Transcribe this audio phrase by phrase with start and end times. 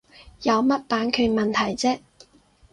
[0.41, 1.99] 有乜版權問題啫